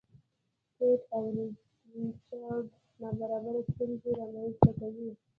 [0.77, 1.23] کیټ او
[2.01, 2.65] ریچارډ
[3.01, 5.09] نابرابري ستونزې رامنځته کوي.